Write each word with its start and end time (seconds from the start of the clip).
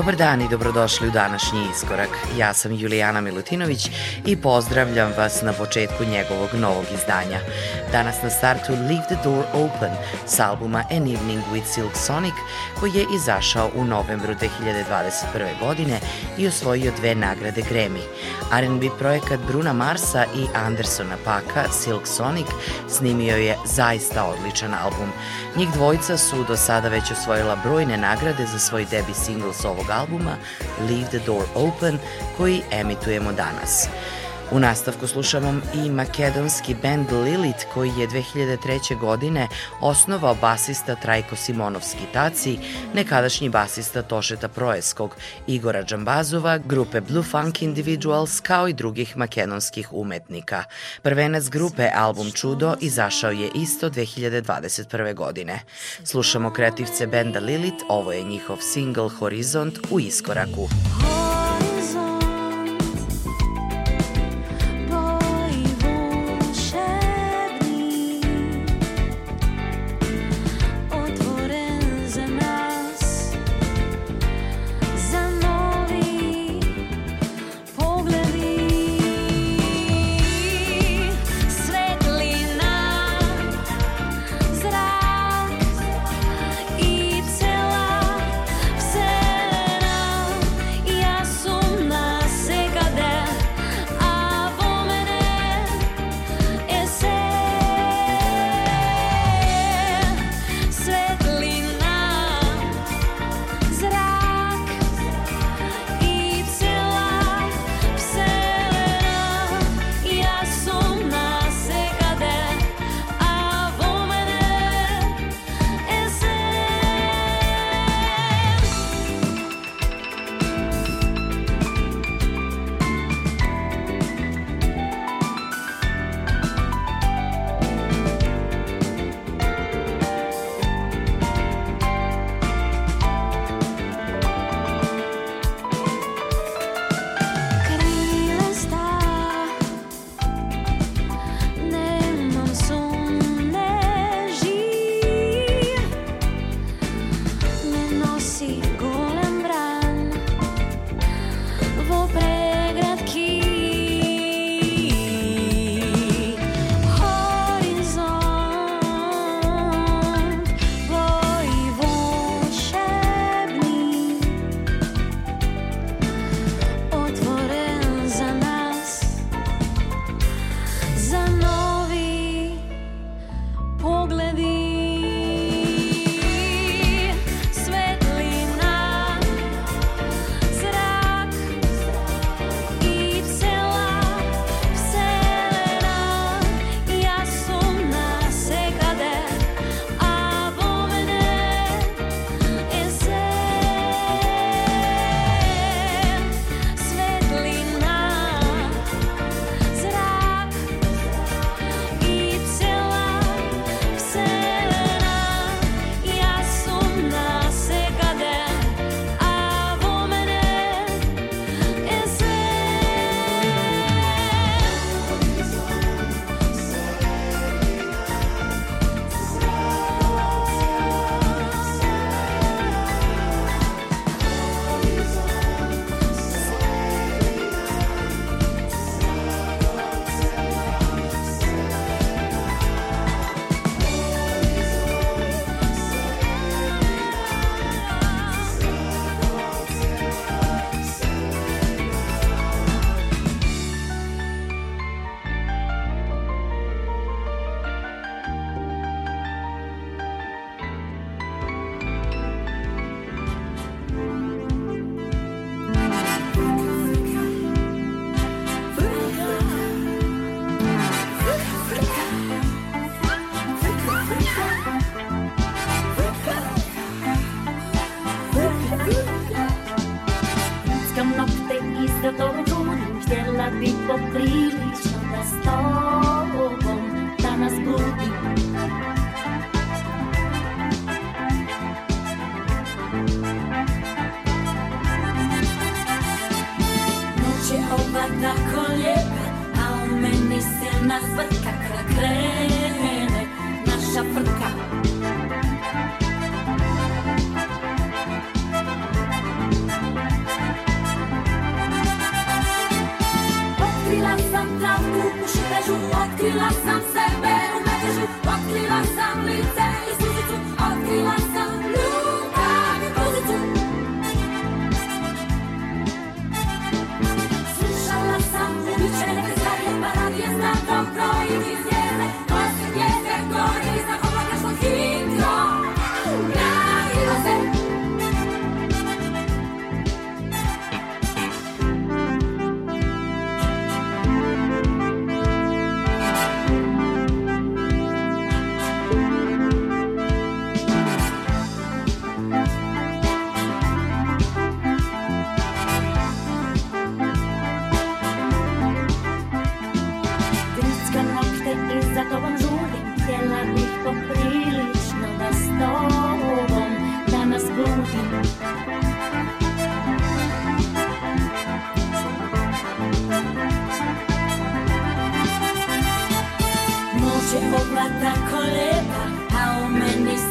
Dobar 0.00 0.16
dan 0.16 0.42
i 0.42 0.48
dobrodošli 0.48 1.08
u 1.08 1.10
današnji 1.10 1.60
iskorak. 1.70 2.08
Ja 2.38 2.54
sam 2.54 2.72
Julijana 2.72 3.20
Milutinović 3.20 3.90
i 4.26 4.36
pozdravljam 4.36 5.12
vas 5.16 5.42
na 5.42 5.52
početku 5.52 6.04
njegovog 6.04 6.48
novog 6.54 6.84
izdanja. 6.94 7.38
Danas 7.92 8.22
na 8.22 8.30
startu 8.30 8.72
Leave 8.72 9.04
the 9.06 9.16
Door 9.24 9.44
Open 9.52 9.90
s 10.26 10.40
albuma 10.40 10.78
An 10.78 11.14
Evening 11.14 11.42
with 11.52 11.64
Silk 11.64 11.96
Sonic 11.96 12.34
koji 12.80 12.92
je 12.94 13.06
izašao 13.14 13.70
u 13.74 13.84
novembru 13.84 14.34
2021. 14.34 15.58
godine 15.60 16.00
i 16.38 16.46
osvojio 16.46 16.92
dve 16.96 17.14
nagrade 17.14 17.62
Grammy. 17.70 18.04
R&B 18.52 18.88
projekat 18.98 19.40
Bruna 19.46 19.72
Marsa 19.72 20.24
i 20.24 20.46
Andersona 20.54 21.16
Paka 21.24 21.72
Silk 21.72 22.06
Sonic 22.06 22.46
snimio 22.88 23.36
je 23.36 23.56
zaista 23.64 24.24
odličan 24.24 24.74
album. 24.74 25.08
Njih 25.56 25.68
dvojica 25.74 26.16
su 26.16 26.44
do 26.44 26.56
sada 26.56 26.88
već 26.88 27.10
osvojila 27.10 27.56
brojne 27.64 27.96
nagrade 27.96 28.46
za 28.46 28.58
svoj 28.58 28.86
debi 28.90 29.14
single 29.14 29.54
s 29.54 29.64
ovog 29.64 29.86
albuma 29.90 30.36
Leave 30.80 31.08
the 31.08 31.18
Door 31.26 31.44
Open 31.54 31.98
koji 32.36 32.62
emitujemo 32.70 33.32
danas. 33.32 33.88
U 34.52 34.58
nastavku 34.58 35.06
slušamo 35.06 35.60
i 35.74 35.90
makedonski 35.90 36.76
band 36.82 37.12
Lilith 37.12 37.64
koji 37.74 37.88
je 37.88 38.08
2003. 38.08 38.98
godine 39.00 39.48
osnovao 39.80 40.34
basista 40.34 40.94
Trajko 40.94 41.36
Simonovski 41.36 42.06
Taci, 42.12 42.58
nekadašnji 42.94 43.48
basista 43.48 44.02
Tošeta 44.02 44.48
Projeskog, 44.48 45.16
Igora 45.46 45.84
Džambazova, 45.84 46.58
grupe 46.58 47.00
Blue 47.00 47.22
Funk 47.22 47.62
Individuals 47.62 48.40
kao 48.40 48.68
i 48.68 48.72
drugih 48.72 49.16
makedonskih 49.16 49.92
umetnika. 49.92 50.64
Prvenac 51.02 51.48
grupe 51.48 51.90
album 51.94 52.30
Čudo 52.32 52.74
izašao 52.80 53.30
je 53.30 53.50
isto 53.54 53.90
2021. 53.90 55.14
godine. 55.14 55.60
Slušamo 56.04 56.50
kreativce 56.50 57.06
benda 57.06 57.38
Lilith, 57.40 57.84
ovo 57.88 58.12
je 58.12 58.22
njihov 58.22 58.56
single 58.60 59.08
Horizont 59.08 59.78
u 59.90 60.00
iskoraku. 60.00 60.62
Oh. 60.62 61.19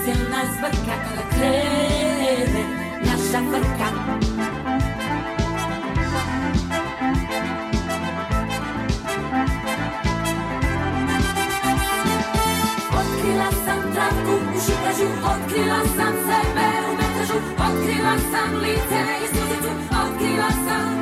Meni 0.09 0.15
silna 0.15 0.41
zvrka 0.53 0.95
Kada 1.03 1.23
krene 1.29 2.63
naša 3.01 3.39
frka 3.49 3.89
Otkrila 12.99 13.51
sam 13.65 13.93
travku 13.93 14.33
u 14.55 14.59
šikažu, 14.59 15.09
otkrila 15.31 15.79
sam 15.95 16.13
sebe 16.25 16.67
u 16.89 16.95
metražu, 16.97 17.39
otkrila 17.65 18.15
sam 18.31 18.55
lice 18.55 19.01
i 19.23 19.27
suzicu, 19.27 19.69
otkrila 20.01 20.49
sam 20.49 20.98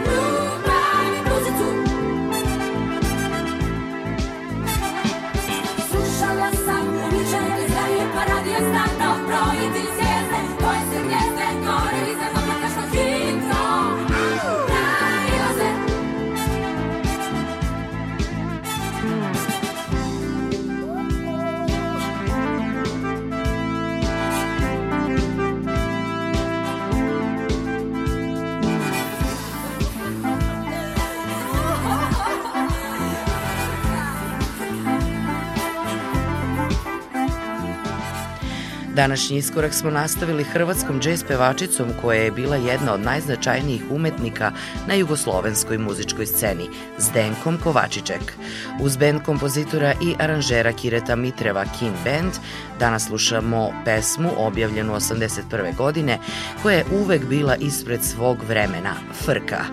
Današnji 38.98 39.38
iskorak 39.38 39.74
smo 39.74 39.90
nastavili 39.92 40.44
hrvatskom 40.44 41.02
džez 41.02 41.24
pevačicom 41.28 41.88
koja 42.02 42.22
je 42.22 42.32
bila 42.32 42.56
jedna 42.56 42.94
od 42.94 43.00
najznačajnijih 43.00 43.82
umetnika 43.92 44.52
na 44.88 44.94
jugoslovenskoj 44.94 45.78
muzičkoj 45.78 46.26
sceni, 46.26 46.70
Zdenkom 46.98 47.58
Kovačiček. 47.64 48.34
Uz 48.82 48.98
band 48.98 49.22
kompozitora 49.26 49.94
i 50.02 50.16
aranžera 50.20 50.74
Kireta 50.74 51.16
Mitreva 51.16 51.66
Kim 51.80 51.94
Band 52.04 52.34
danas 52.80 53.06
slušamo 53.06 53.72
pesmu 53.86 54.30
objavljenu 54.38 54.94
81. 54.94 55.76
godine 55.76 56.20
koja 56.64 56.78
je 56.78 56.86
uvek 57.02 57.26
bila 57.26 57.56
ispred 57.56 58.04
svog 58.04 58.38
vremena, 58.48 58.94
Frka. 59.26 59.64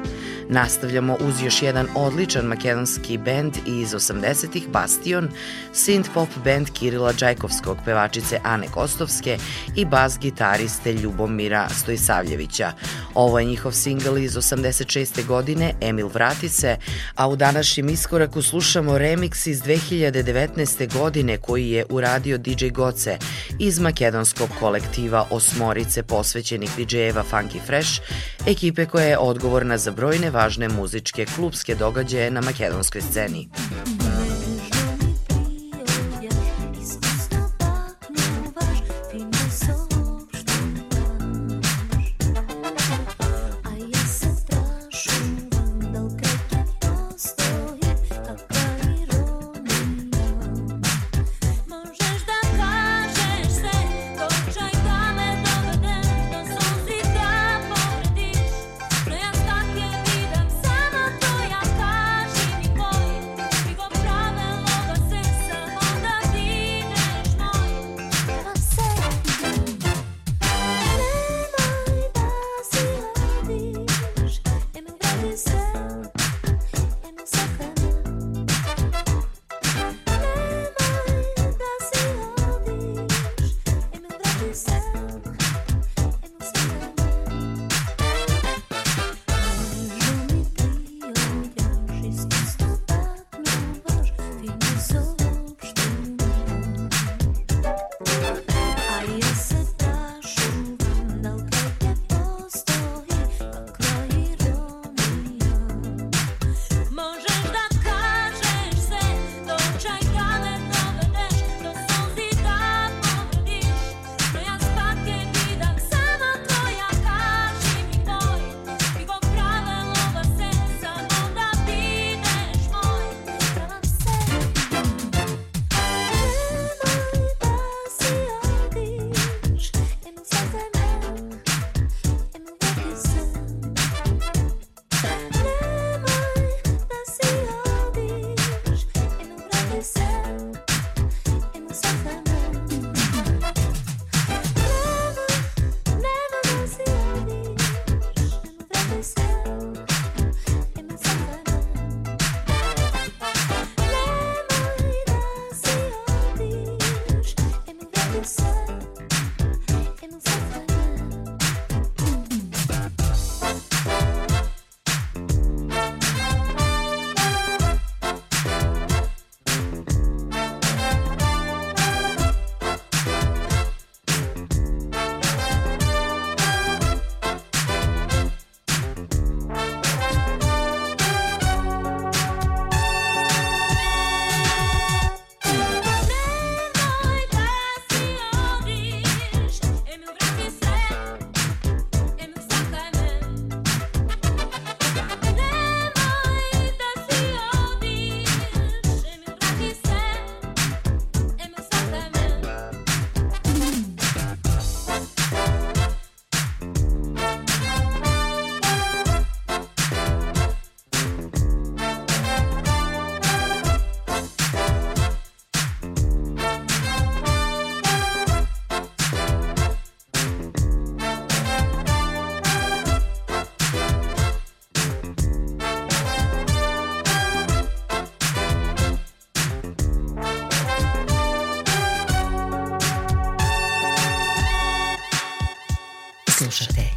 Nastavljamo 0.48 1.16
uz 1.20 1.42
još 1.42 1.62
jedan 1.62 1.86
odličan 1.94 2.44
makedonski 2.44 3.18
bend 3.18 3.56
iz 3.66 3.88
80-ih 3.88 4.68
Bastion, 4.68 5.28
synth 5.72 6.08
pop 6.14 6.28
band 6.44 6.70
Kirila 6.70 7.12
Đajkovskog, 7.12 7.78
pevačice 7.84 8.40
Ane 8.44 8.66
Kostovske 8.74 9.38
i 9.76 9.84
bas 9.84 10.18
gitariste 10.18 10.92
Ljubomira 10.92 11.68
Stojsavljevića. 11.68 12.72
Ovo 13.14 13.38
je 13.38 13.44
njihov 13.44 13.72
singl 13.72 14.18
iz 14.18 14.36
86. 14.36 15.26
godine 15.26 15.74
Emil 15.80 16.08
vrati 16.08 16.48
se, 16.48 16.76
a 17.14 17.28
u 17.28 17.36
današnjem 17.36 17.88
iskoraku 17.88 18.42
slušamo 18.42 18.92
remix 18.92 19.48
iz 19.48 19.62
2019. 19.62 20.98
godine 20.98 21.38
koji 21.38 21.70
je 21.70 21.84
uradio 21.90 22.38
DJ 22.38 22.68
Goce 22.68 23.18
iz 23.58 23.78
makedonskog 23.78 24.48
kolektiva 24.60 25.26
Osmorice 25.30 26.02
posvećenih 26.02 26.70
DJ-eva 26.78 27.22
Funky 27.30 27.66
Fresh, 27.66 28.00
ekipe 28.46 28.86
koja 28.86 29.04
je 29.04 29.18
odgovorna 29.18 29.78
za 29.78 29.90
brojne 29.90 30.30
važne 30.34 30.68
muzičke 30.68 31.26
klubske 31.36 31.74
događaje 31.74 32.30
na 32.30 32.40
makedonskoj 32.40 33.00
sceni. 33.00 33.48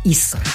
Iskorak. 0.08 0.47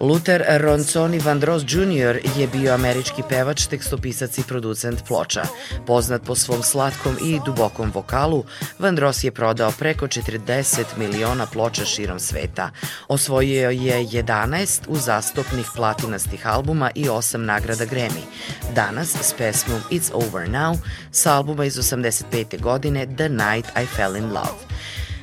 Luther 0.00 0.44
Ronconi 0.60 1.18
Vandross 1.18 1.64
Jr. 1.64 2.18
je 2.36 2.46
bio 2.46 2.74
američki 2.74 3.22
pevač, 3.28 3.66
tekstopisac 3.66 4.38
i 4.38 4.42
producent 4.42 5.02
ploča. 5.08 5.42
Poznat 5.86 6.22
po 6.22 6.34
svom 6.34 6.62
slatkom 6.62 7.16
i 7.24 7.40
dubokom 7.46 7.90
vokalu, 7.94 8.44
Vandross 8.78 9.24
je 9.24 9.30
prodao 9.30 9.72
preko 9.78 10.06
40 10.06 10.84
miliona 10.96 11.46
ploča 11.46 11.84
širom 11.84 12.20
sveta. 12.20 12.70
Osvojio 13.08 13.70
je 13.70 14.06
11 14.06 14.80
uzastopnih 14.88 15.66
platinastih 15.76 16.46
albuma 16.46 16.90
i 16.94 17.04
8 17.08 17.36
nagrada 17.36 17.86
Grammy. 17.86 18.22
Danas 18.74 19.16
s 19.22 19.34
pesmom 19.38 19.80
It's 19.90 20.10
Over 20.12 20.48
Now 20.48 20.76
sa 21.10 21.34
albuma 21.34 21.64
iz 21.64 21.76
85. 21.78 22.60
godine 22.60 23.06
The 23.16 23.28
Night 23.28 23.66
I 23.82 23.86
Fell 23.86 24.16
in 24.16 24.32
Love. 24.32 24.68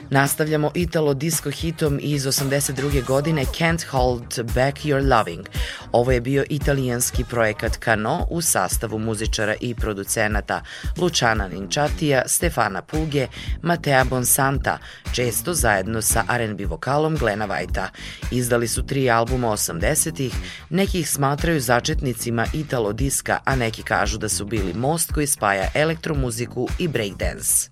Nastavljamo 0.09 0.71
Italo 0.73 1.13
disco 1.13 1.51
hitom 1.51 1.99
iz 2.01 2.25
82. 2.25 3.05
godine 3.05 3.45
Can't 3.45 3.85
Hold 3.89 4.51
Back 4.55 4.77
Your 4.77 5.17
Loving. 5.17 5.45
Ovo 5.91 6.11
je 6.11 6.21
bio 6.21 6.45
italijanski 6.49 7.23
projekat 7.23 7.77
Kano 7.77 8.27
u 8.29 8.41
sastavu 8.41 8.99
muzičara 8.99 9.55
i 9.59 9.75
producenata 9.75 10.61
Luciana 10.97 11.47
Ninciatija, 11.47 12.23
Stefana 12.27 12.81
Puge, 12.81 13.27
Matea 13.61 14.03
Bonsanta, 14.03 14.77
često 15.13 15.53
zajedno 15.53 16.01
sa 16.01 16.23
R&B 16.29 16.65
vokalom 16.65 17.17
Glena 17.17 17.45
Vajta. 17.45 17.89
Izdali 18.31 18.67
su 18.67 18.85
tri 18.85 19.09
albuma 19.09 19.47
80-ih, 19.47 20.35
neki 20.69 20.99
ih 20.99 21.09
smatraju 21.09 21.59
začetnicima 21.59 22.45
Italo 22.53 22.93
diska, 22.93 23.39
a 23.45 23.55
neki 23.55 23.83
kažu 23.83 24.17
da 24.17 24.29
su 24.29 24.45
bili 24.45 24.73
most 24.73 25.11
koji 25.11 25.27
spaja 25.27 25.69
elektromuziku 25.73 26.67
i 26.79 26.87
breakdance. 26.87 27.69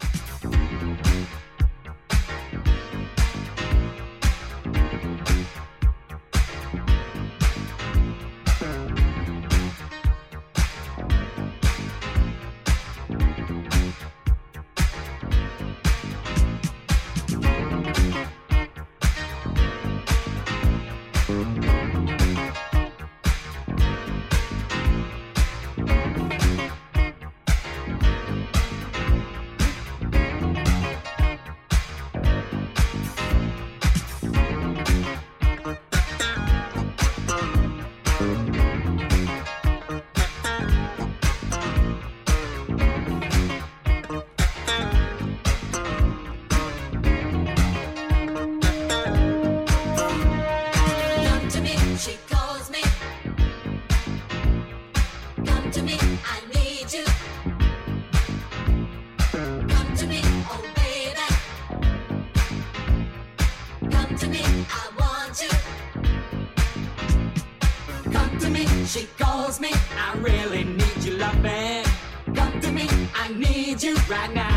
Just 74.05 74.33
can't 74.33 74.52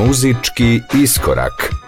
Muzički 0.00 0.82
iskorak. 1.02 1.79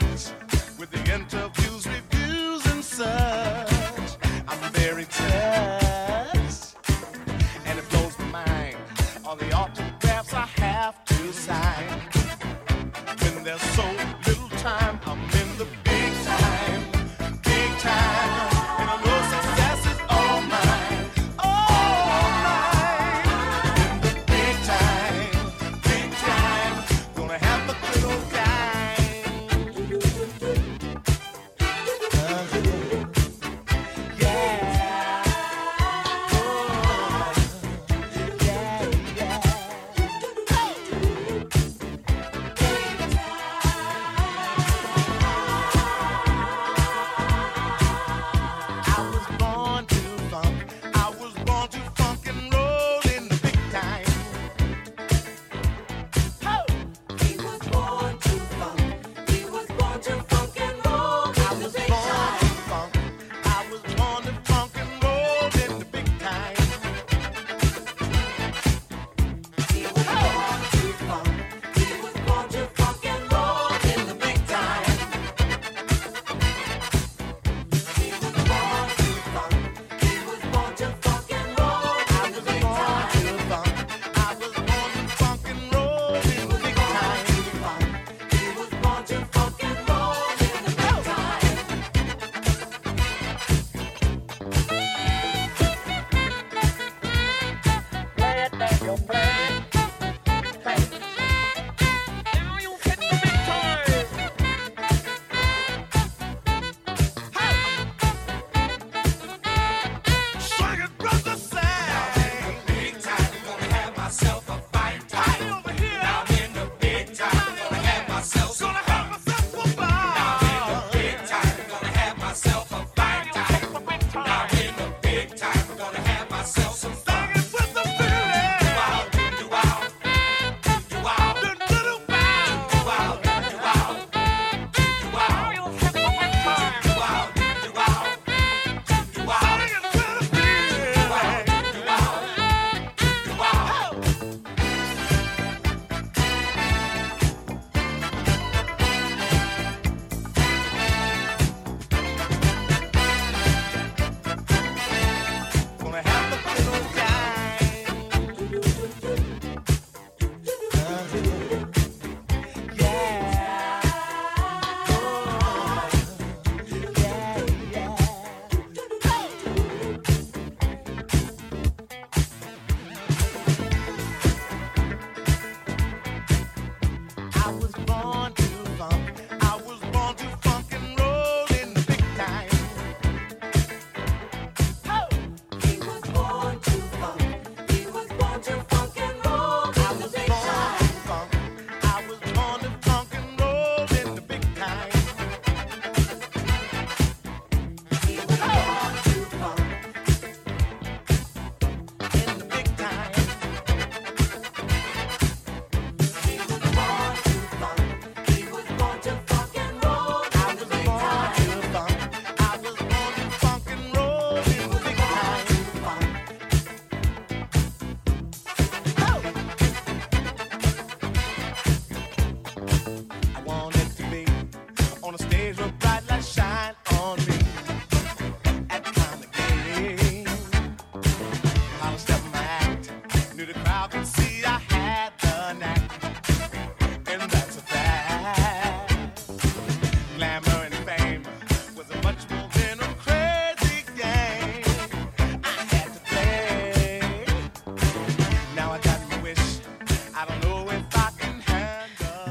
much. 0.00 0.41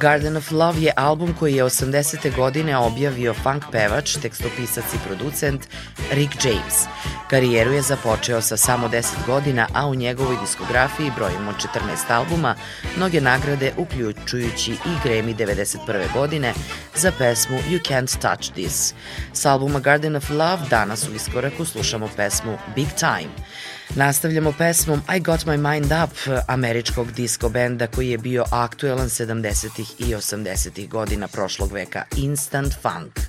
Garden 0.02 0.38
of 0.38 0.52
Love 0.52 0.82
je 0.82 0.94
album 0.96 1.34
koji 1.40 1.56
je 1.56 1.64
80. 1.64 2.36
godine 2.36 2.78
objavio 2.78 3.34
funk 3.34 3.64
pevač, 3.72 4.18
tekstopisac 4.22 4.94
i 4.94 4.98
producent 5.08 5.68
Rick 6.12 6.46
James. 6.46 6.86
Karijeru 7.30 7.72
je 7.72 7.82
započeo 7.82 8.42
sa 8.42 8.58
samo 8.58 8.88
10 8.88 9.04
godina, 9.26 9.68
a 9.74 9.88
u 9.88 9.96
njegovoj 9.96 10.38
diskografiji 10.42 11.12
brojimo 11.16 11.54
14 11.54 12.14
albuma, 12.16 12.56
mnoge 12.98 13.22
nagrade 13.22 13.74
uključujući 13.78 14.72
i 14.72 15.08
Grammy 15.08 15.36
91. 15.36 16.14
godine 16.14 16.54
za 16.96 17.12
pesmu 17.18 17.58
You 17.58 17.80
Can't 17.90 18.22
Touch 18.22 18.52
This. 18.54 18.94
S 19.34 19.46
albuma 19.46 19.80
Garden 19.80 20.16
of 20.16 20.30
Love 20.30 20.62
danas 20.70 21.10
u 21.10 21.16
iskoraku 21.16 21.66
slušamo 21.66 22.10
pesmu 22.16 22.58
Big 22.76 22.88
Time. 23.00 23.32
Nastavljamo 23.96 24.54
pesmom 24.58 25.02
I 25.16 25.20
Got 25.20 25.46
My 25.46 25.72
Mind 25.72 25.92
Up 26.04 26.18
američkog 26.48 27.12
disco 27.12 27.50
benda 27.50 27.88
koji 27.88 28.10
je 28.10 28.18
bio 28.18 28.46
aktuelan 28.52 29.10
70. 29.10 29.94
i 30.00 30.16
80. 30.16 30.90
godina 30.90 31.28
prošlog 31.28 31.72
veka 31.72 32.04
Instant 32.18 32.74
Funk. 32.82 33.20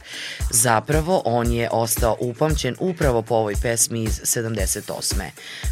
Zapravo, 0.50 1.22
on 1.24 1.52
je 1.52 1.68
ostao 1.72 2.16
upamćen 2.20 2.76
upravo 2.80 3.22
po 3.22 3.34
ovoj 3.34 3.54
pesmi 3.62 4.02
iz 4.02 4.20
78. 4.20 5.14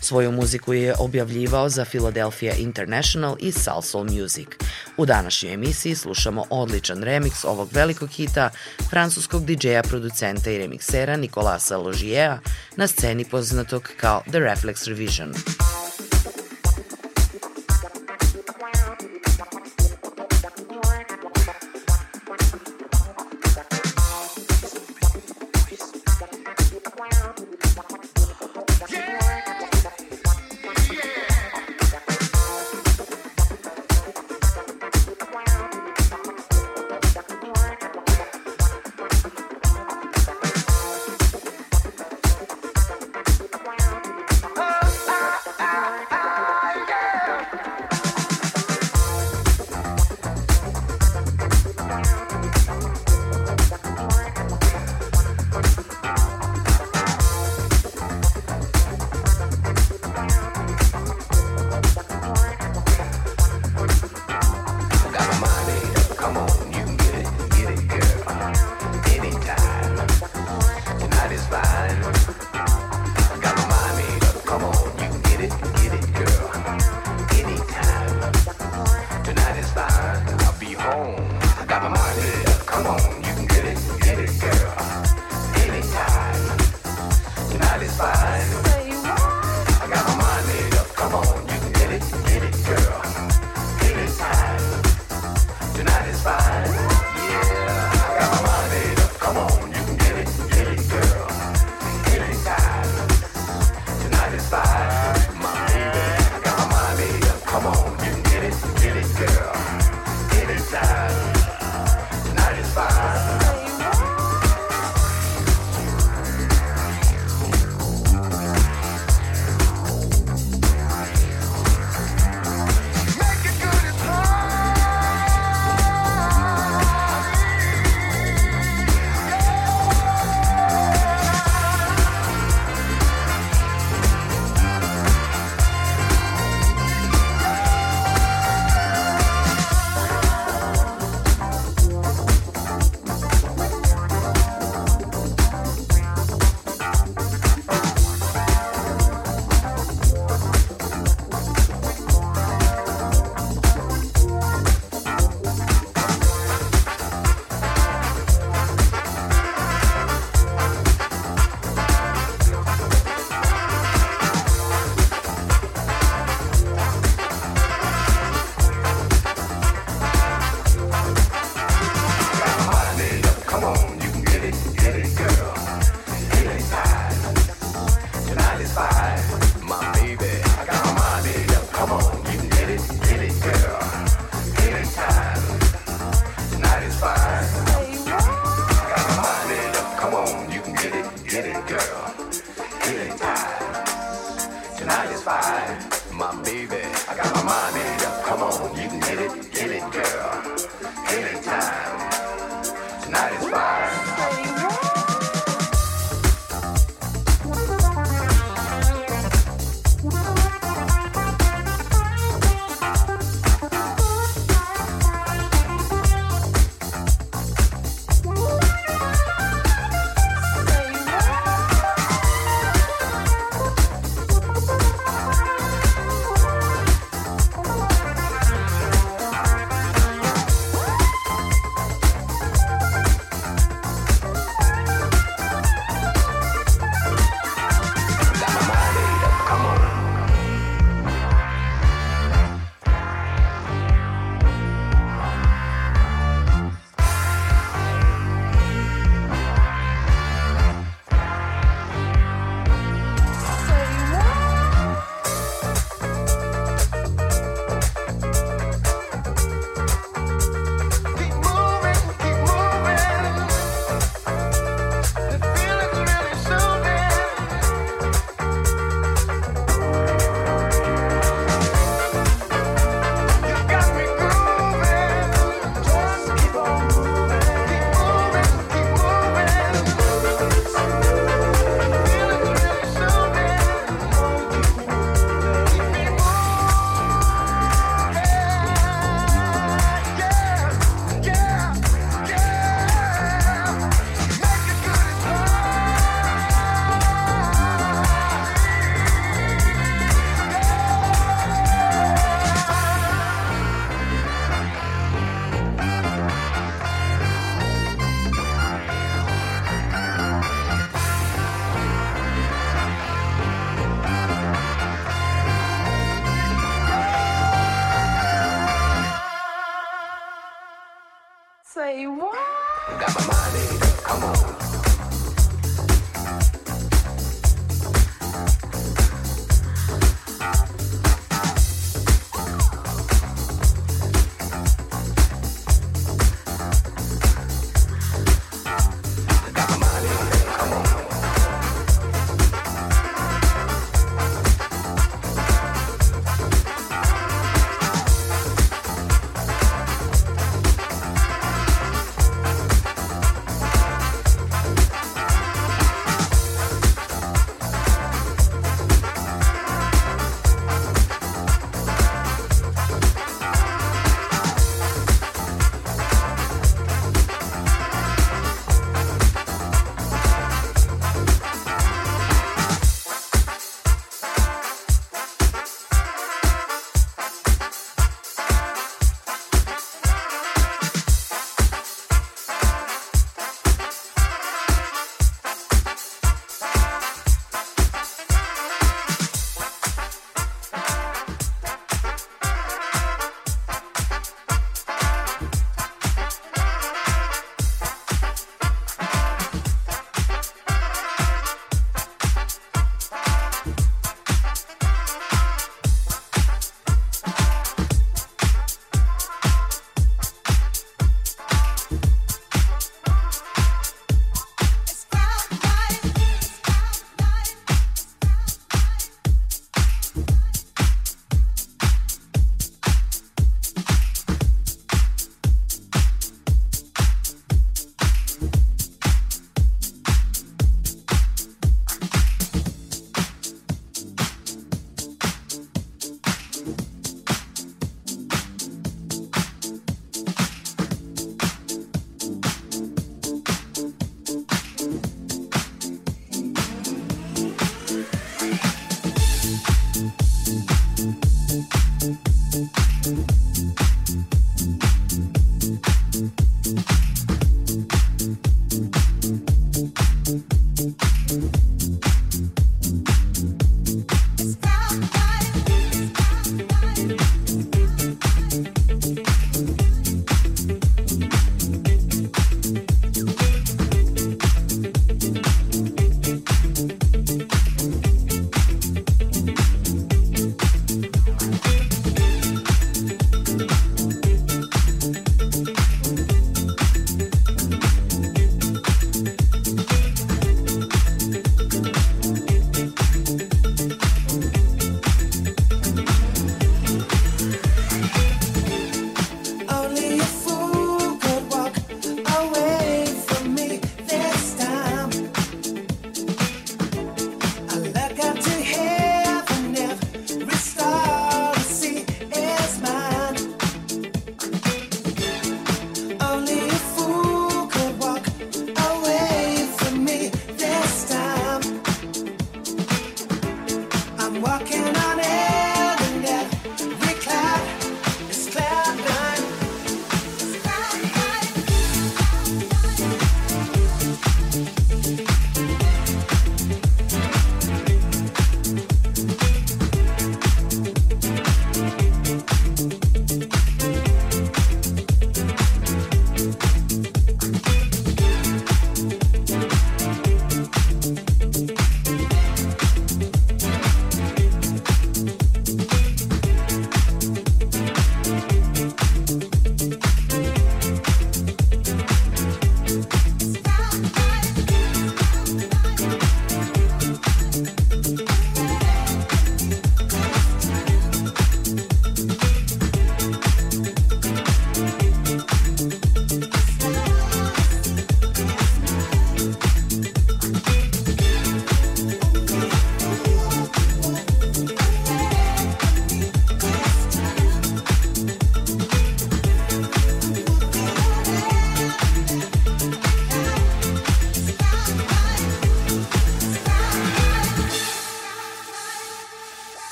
Svoju 0.00 0.32
muziku 0.32 0.74
je 0.74 0.94
objavljivao 0.98 1.68
za 1.68 1.84
Philadelphia 1.84 2.54
International 2.54 3.36
i 3.40 3.52
Salsoul 3.52 4.04
Music. 4.04 4.48
U 4.96 5.06
današnjoj 5.06 5.54
emisiji 5.54 5.94
slušamo 5.94 6.44
odličan 6.50 6.98
remix 6.98 7.46
ovog 7.46 7.68
velikog 7.72 8.10
hita 8.10 8.50
francuskog 8.90 9.44
DJ-a, 9.44 9.82
producenta 9.82 10.50
i 10.50 10.58
remiksera 10.58 11.16
Nikolasa 11.16 11.76
Logiea 11.76 12.38
na 12.76 12.86
sceni 12.86 13.24
poznatog 13.24 13.90
kao 13.96 14.22
The 14.30 14.38
Reflex 14.38 14.77
Revision. 14.86 15.32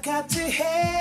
I 0.00 0.02
look 0.02 0.16
up 0.16 0.28
to 0.28 0.40
heaven, 0.40 0.99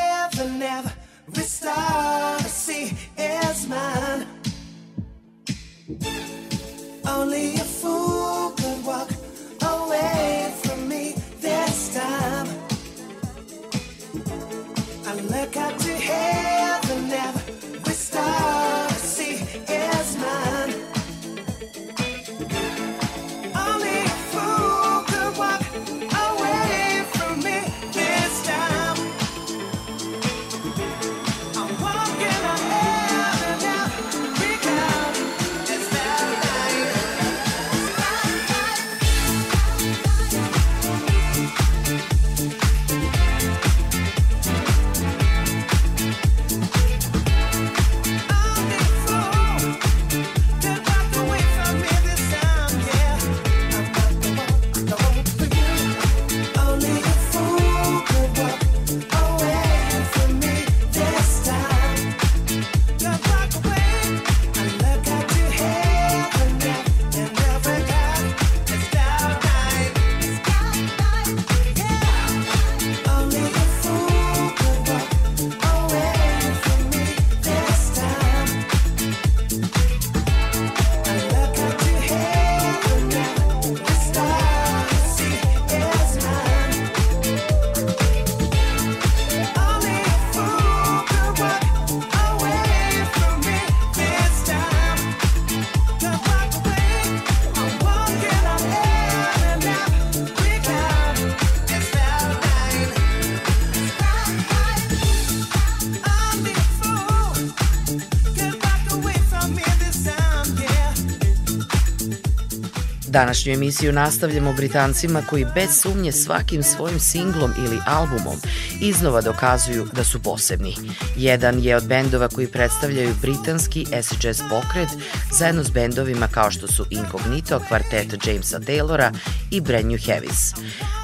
Današnju 113.20 113.53
emisiju 113.53 113.93
nastavljamo 113.93 114.53
Britancima 114.53 115.22
koji 115.30 115.45
bez 115.55 115.70
sumnje 115.82 116.11
svakim 116.11 116.63
svojim 116.63 116.99
singlom 116.99 117.53
ili 117.57 117.80
albumom 117.88 118.38
iznova 118.82 119.22
dokazuju 119.22 119.88
da 119.93 120.03
su 120.03 120.20
posebni. 120.20 120.76
Jedan 121.15 121.59
je 121.59 121.76
od 121.76 121.88
bendova 121.88 122.28
koji 122.28 122.47
predstavljaju 122.47 123.15
britanski 123.22 123.86
jazz 124.24 124.41
pokret 124.49 124.89
zajedno 125.32 125.63
s 125.63 125.70
bendovima 125.70 126.28
kao 126.28 126.51
što 126.51 126.67
su 126.67 126.86
Incognito, 126.89 127.59
kvartet 127.67 128.28
Jamesa 128.28 128.59
Taylora 128.59 129.11
i 129.51 129.61
Brand 129.61 129.86
New 129.86 129.99
Heavies. 130.05 130.53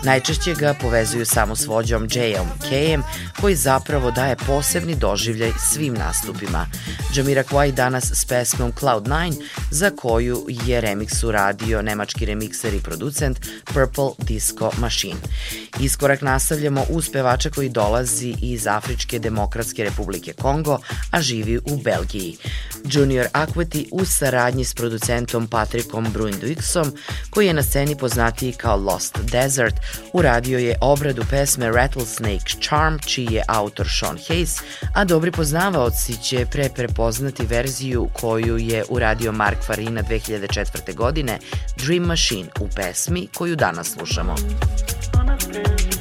Najčešće 0.03 0.53
ga 0.53 0.73
povezuju 0.81 1.25
samo 1.25 1.55
s 1.55 1.67
vođom 1.67 2.07
J.M. 2.11 2.47
K.M. 2.69 3.03
koji 3.41 3.55
zapravo 3.55 4.11
daje 4.11 4.35
posebni 4.35 4.95
doživljaj 4.95 5.51
svim 5.73 5.93
nastupima. 5.93 6.67
Jamiroquai 7.13 7.71
danas 7.71 8.11
s 8.11 8.25
pesmom 8.25 8.71
Cloud9 8.71 9.33
za 9.71 9.89
koju 9.89 10.45
je 10.49 10.81
remix 10.81 11.27
uradio 11.27 11.81
nemački 11.81 12.25
remikser 12.25 12.73
i 12.73 12.79
producent 12.79 13.39
Purple 13.63 14.09
Disco 14.17 14.71
Machine. 14.77 15.19
Iskorak 15.79 16.21
nastavljamo 16.21 16.85
uz 16.89 17.09
pevača 17.09 17.49
koji 17.49 17.69
dolazi 17.69 18.35
iz 18.41 18.67
Afričke 18.67 19.19
demokratske 19.19 19.83
republike 19.83 20.33
Kongo, 20.33 20.79
a 21.11 21.21
živi 21.21 21.57
u 21.57 21.77
Belgiji. 21.83 22.37
Junior 22.91 23.27
Aqueti 23.33 23.87
u 23.91 24.05
saradnji 24.05 24.65
s 24.65 24.73
producentom 24.73 25.47
Patrickom 25.47 26.13
Bruinduixom, 26.13 26.91
koji 27.29 27.47
je 27.47 27.53
na 27.53 27.63
sceni 27.63 27.97
poznatiji 27.97 28.53
kao 28.53 28.77
Lost 28.77 29.19
Desert, 29.31 29.75
uradio 30.13 30.59
je 30.59 30.77
obradu 30.81 31.23
pesme 31.29 31.71
Rattlesnake 31.71 32.53
Charm, 32.61 32.97
čiji 33.05 33.27
je 33.31 33.43
autor 33.47 33.87
Sean 33.99 34.17
Hayes, 34.17 34.61
a 34.93 35.05
dobri 35.05 35.31
poznavaoci 35.31 36.23
će 36.23 36.45
pre 36.51 36.69
prepoznati 36.69 37.45
verziju 37.45 38.09
koju 38.13 38.57
je 38.57 38.83
uradio 38.89 39.31
Mark 39.31 39.54
Farina 39.61 40.01
2004. 40.01 40.95
godine, 40.95 41.39
Dream 41.77 42.03
Machine 42.03 42.49
u 42.59 42.67
pesmi 42.75 43.27
koju 43.33 43.55
danas 43.55 43.87
slušamo. 43.87 44.35
What 45.13 45.94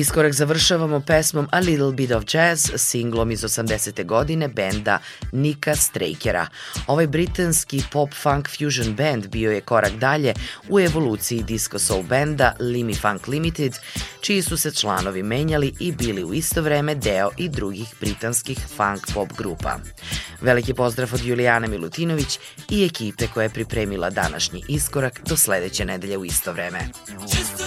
Iskorak 0.00 0.32
završavamo 0.32 1.00
pesmom 1.00 1.48
A 1.52 1.58
Little 1.58 1.92
Bit 1.92 2.10
of 2.10 2.24
Jazz, 2.34 2.70
singlom 2.76 3.30
iz 3.30 3.40
80. 3.40 4.06
godine 4.06 4.48
benda 4.48 4.98
Nika 5.32 5.76
Strakera. 5.76 6.46
Ovaj 6.86 7.06
britanski 7.06 7.82
pop-funk 7.92 8.48
fusion 8.58 8.94
band 8.96 9.26
bio 9.26 9.52
je 9.52 9.60
korak 9.60 9.92
dalje 9.92 10.34
u 10.68 10.80
evoluciji 10.80 11.42
disco 11.42 11.78
soul 11.78 12.02
benda 12.02 12.52
Limi 12.60 12.94
Funk 12.94 13.26
Limited, 13.28 13.72
čiji 14.20 14.42
su 14.42 14.56
se 14.56 14.70
članovi 14.70 15.22
menjali 15.22 15.74
i 15.80 15.92
bili 15.92 16.24
u 16.24 16.34
isto 16.34 16.62
vreme 16.62 16.94
deo 16.94 17.30
i 17.36 17.48
drugih 17.48 17.94
britanskih 18.00 18.58
funk 18.76 19.14
pop 19.14 19.28
grupa. 19.38 19.78
Veliki 20.40 20.74
pozdrav 20.74 21.14
od 21.14 21.24
Julijane 21.24 21.68
Milutinović 21.68 22.38
i 22.70 22.84
ekipe 22.84 23.26
koja 23.34 23.42
je 23.42 23.50
pripremila 23.50 24.10
današnji 24.10 24.64
iskorak 24.68 25.20
do 25.28 25.36
sledeće 25.36 25.84
nedelje 25.84 26.18
u 26.18 26.24
isto 26.24 26.52
vreme. 26.52 26.88
Just 27.20 27.59